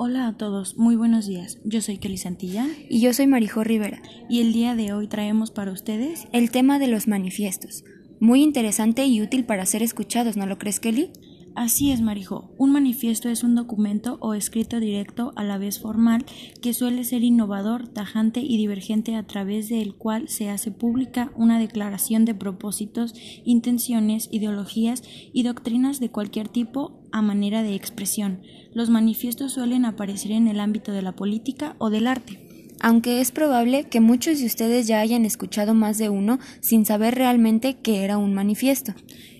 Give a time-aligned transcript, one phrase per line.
[0.00, 1.58] Hola a todos, muy buenos días.
[1.64, 2.68] Yo soy Kelly Santilla.
[2.88, 4.00] Y yo soy Marijo Rivera.
[4.28, 7.82] Y el día de hoy traemos para ustedes el tema de los manifiestos.
[8.20, 11.10] Muy interesante y útil para ser escuchados, ¿no lo crees, Kelly?
[11.54, 12.52] Así es, Marijo.
[12.56, 16.24] Un manifiesto es un documento o escrito directo a la vez formal
[16.62, 21.58] que suele ser innovador, tajante y divergente a través del cual se hace pública una
[21.58, 23.14] declaración de propósitos,
[23.44, 28.42] intenciones, ideologías y doctrinas de cualquier tipo a manera de expresión.
[28.72, 32.47] Los manifiestos suelen aparecer en el ámbito de la política o del arte
[32.80, 37.14] aunque es probable que muchos de ustedes ya hayan escuchado más de uno sin saber
[37.14, 38.94] realmente qué era un manifiesto.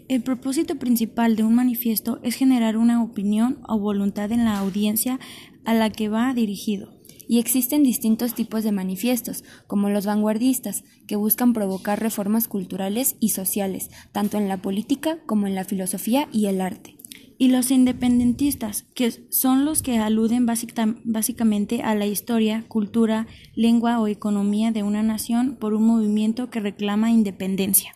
[0.09, 5.21] El propósito principal de un manifiesto es generar una opinión o voluntad en la audiencia
[5.65, 6.99] a la que va dirigido.
[7.31, 13.31] Y existen distintos tipos de manifiestos, como los vanguardistas, que buscan provocar reformas culturales y
[13.31, 16.98] sociales, tanto en la política como en la filosofía y el arte.
[17.39, 24.09] Y los independentistas, que son los que aluden básicamente a la historia, cultura, lengua o
[24.09, 27.95] economía de una nación por un movimiento que reclama independencia.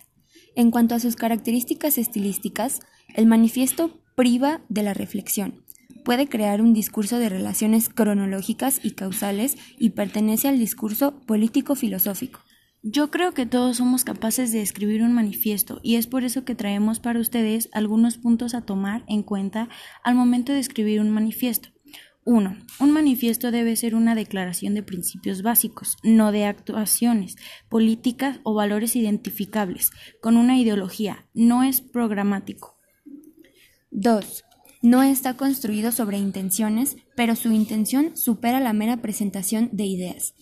[0.54, 2.80] En cuanto a sus características estilísticas,
[3.14, 5.64] el manifiesto priva de la reflexión.
[6.04, 12.40] Puede crear un discurso de relaciones cronológicas y causales y pertenece al discurso político-filosófico.
[12.84, 16.56] Yo creo que todos somos capaces de escribir un manifiesto y es por eso que
[16.56, 19.68] traemos para ustedes algunos puntos a tomar en cuenta
[20.02, 21.68] al momento de escribir un manifiesto.
[22.24, 22.56] 1.
[22.80, 27.36] Un manifiesto debe ser una declaración de principios básicos, no de actuaciones,
[27.68, 32.78] políticas o valores identificables, con una ideología, no es programático.
[33.92, 34.44] 2.
[34.82, 40.34] No está construido sobre intenciones, pero su intención supera la mera presentación de ideas.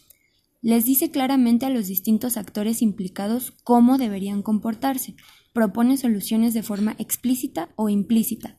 [0.63, 5.15] Les dice claramente a los distintos actores implicados cómo deberían comportarse,
[5.53, 8.59] propone soluciones de forma explícita o implícita,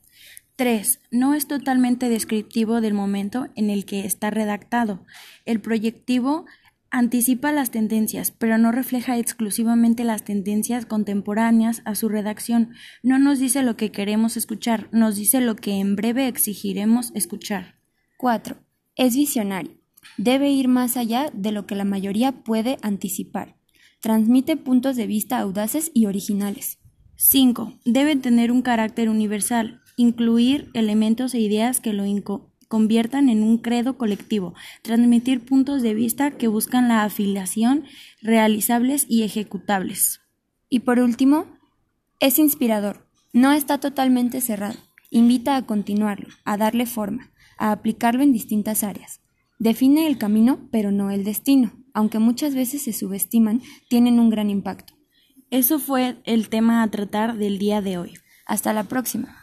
[0.56, 1.00] 3.
[1.10, 5.04] No es totalmente descriptivo del momento en el que está redactado.
[5.44, 6.44] El proyectivo
[6.90, 12.74] anticipa las tendencias, pero no refleja exclusivamente las tendencias contemporáneas a su redacción.
[13.02, 17.76] No nos dice lo que queremos escuchar, nos dice lo que en breve exigiremos escuchar.
[18.18, 18.56] 4.
[18.94, 19.81] Es visionario.
[20.16, 23.56] Debe ir más allá de lo que la mayoría puede anticipar.
[24.00, 26.78] Transmite puntos de vista audaces y originales.
[27.16, 27.78] 5.
[27.84, 32.04] Debe tener un carácter universal incluir elementos e ideas que lo
[32.68, 37.84] conviertan en un credo colectivo, transmitir puntos de vista que buscan la afiliación,
[38.22, 40.20] realizables y ejecutables.
[40.68, 41.46] Y por último,
[42.18, 44.78] es inspirador, no está totalmente cerrado,
[45.10, 49.21] invita a continuarlo, a darle forma, a aplicarlo en distintas áreas.
[49.62, 54.50] Define el camino, pero no el destino, aunque muchas veces se subestiman, tienen un gran
[54.50, 54.94] impacto.
[55.50, 58.14] Eso fue el tema a tratar del día de hoy.
[58.44, 59.41] Hasta la próxima.